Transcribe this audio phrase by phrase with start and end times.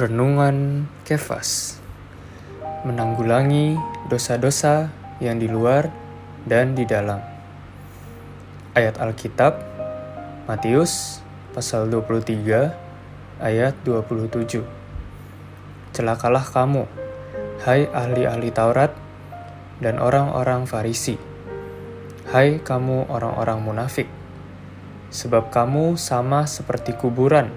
[0.00, 1.76] Renungan Kefas.
[2.88, 3.76] Menanggulangi
[4.08, 4.88] dosa-dosa
[5.20, 5.92] yang di luar
[6.48, 7.20] dan di dalam.
[8.72, 9.60] Ayat Alkitab
[10.48, 11.20] Matius
[11.52, 14.64] pasal 23 ayat 27
[15.92, 16.88] Celakalah kamu,
[17.68, 18.96] hai ahli-ahli Taurat
[19.84, 21.20] dan orang-orang Farisi.
[22.32, 24.08] Hai kamu orang-orang munafik
[25.12, 27.52] Sebab kamu sama seperti kuburan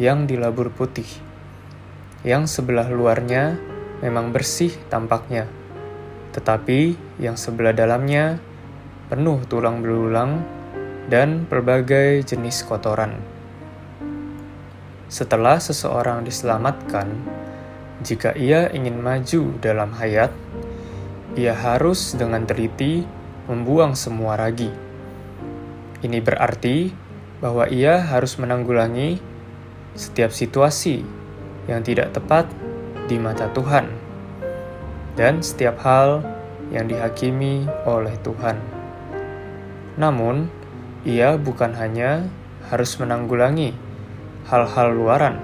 [0.00, 1.27] yang dilabur putih
[2.26, 3.54] yang sebelah luarnya
[4.02, 5.46] memang bersih tampaknya,
[6.34, 8.42] tetapi yang sebelah dalamnya
[9.06, 10.42] penuh tulang belulang
[11.06, 13.18] dan berbagai jenis kotoran.
[15.08, 17.08] Setelah seseorang diselamatkan,
[18.04, 20.30] jika ia ingin maju dalam hayat,
[21.32, 23.08] ia harus dengan teliti
[23.48, 24.68] membuang semua ragi.
[26.04, 26.92] Ini berarti
[27.40, 29.18] bahwa ia harus menanggulangi
[29.96, 31.17] setiap situasi
[31.68, 32.48] yang tidak tepat
[33.06, 33.86] di mata Tuhan,
[35.14, 36.24] dan setiap hal
[36.72, 38.56] yang dihakimi oleh Tuhan.
[40.00, 40.48] Namun,
[41.04, 42.26] ia bukan hanya
[42.68, 43.76] harus menanggulangi
[44.48, 45.36] hal-hal luaran,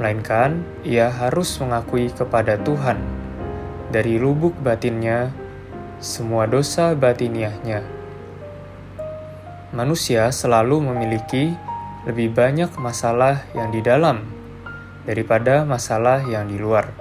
[0.00, 2.96] melainkan ia harus mengakui kepada Tuhan
[3.92, 5.34] dari lubuk batinnya
[6.00, 7.84] semua dosa batiniahnya.
[9.70, 11.52] Manusia selalu memiliki
[12.08, 14.39] lebih banyak masalah yang di dalam
[15.04, 16.92] daripada masalah yang di luar.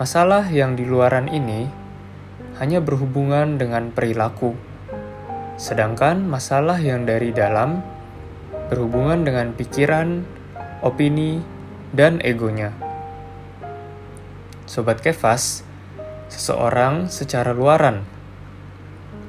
[0.00, 1.68] Masalah yang di luaran ini
[2.56, 4.56] hanya berhubungan dengan perilaku,
[5.60, 7.84] sedangkan masalah yang dari dalam
[8.72, 10.24] berhubungan dengan pikiran,
[10.80, 11.40] opini,
[11.92, 12.72] dan egonya.
[14.64, 15.66] Sobat Kefas,
[16.30, 18.06] seseorang secara luaran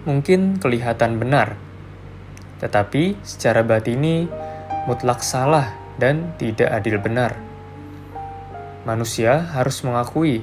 [0.06, 1.58] mungkin kelihatan benar,
[2.62, 4.30] tetapi secara batini
[4.90, 7.38] mutlak salah dan tidak adil benar.
[8.82, 10.42] Manusia harus mengakui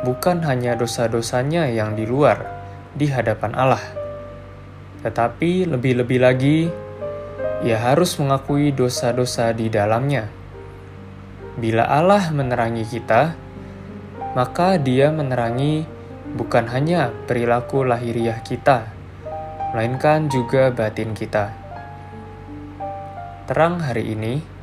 [0.00, 2.48] bukan hanya dosa-dosanya yang di luar
[2.96, 3.84] di hadapan Allah,
[5.04, 6.58] tetapi lebih-lebih lagi
[7.60, 10.32] ia harus mengakui dosa-dosa di dalamnya.
[11.58, 13.34] Bila Allah menerangi kita,
[14.32, 15.84] maka Dia menerangi
[16.38, 18.88] bukan hanya perilaku lahiriah kita,
[19.74, 21.52] melainkan juga batin kita.
[23.50, 24.57] Terang hari ini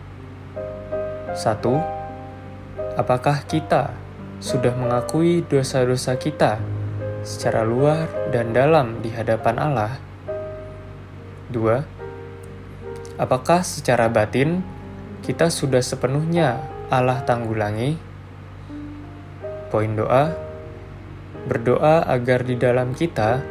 [1.35, 2.95] 1.
[2.95, 3.91] Apakah kita
[4.39, 6.63] sudah mengakui dosa-dosa kita
[7.27, 9.99] secara luar dan dalam di hadapan Allah?
[11.51, 13.19] 2.
[13.19, 14.63] Apakah secara batin
[15.27, 17.99] kita sudah sepenuhnya Allah tanggulangi?
[19.67, 20.31] Poin doa:
[21.51, 23.43] berdoa agar di dalam kita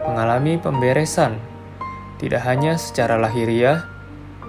[0.00, 1.36] mengalami pemberesan,
[2.16, 3.84] tidak hanya secara lahiriah,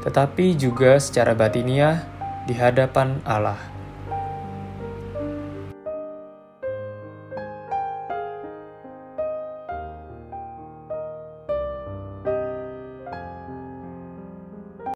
[0.07, 2.16] tetapi juga secara batiniah
[2.47, 3.76] di hadapan Allah.